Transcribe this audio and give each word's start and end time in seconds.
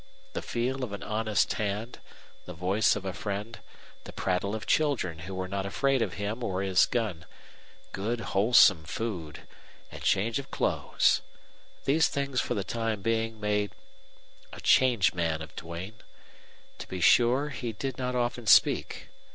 The 0.33 0.41
feel 0.41 0.83
of 0.83 0.93
an 0.93 1.03
honest 1.03 1.53
hand, 1.53 1.99
the 2.45 2.55
voice 2.55 2.95
of 2.95 3.05
a 3.05 3.13
friend, 3.13 3.59
the 4.05 4.11
prattle 4.11 4.55
of 4.55 4.65
children 4.65 5.19
who 5.29 5.35
were 5.35 5.47
not 5.47 5.63
afraid 5.67 6.01
of 6.01 6.15
him 6.15 6.43
or 6.43 6.63
his 6.63 6.87
gun, 6.87 7.25
good 7.91 8.19
wholesome 8.33 8.83
food, 8.85 9.41
and 9.91 10.01
change 10.01 10.39
of 10.39 10.49
clothes 10.49 11.21
these 11.85 12.07
things 12.07 12.41
for 12.41 12.55
the 12.55 12.63
time 12.63 13.03
being 13.03 13.39
made 13.39 13.73
a 14.51 14.59
changed 14.59 15.13
man 15.13 15.39
of 15.39 15.55
Duane. 15.55 16.01
To 16.79 16.87
be 16.87 16.99
sure, 16.99 17.49
he 17.49 17.71
did 17.71 17.99
not 17.99 18.15
often 18.15 18.47
speak. 18.47 19.09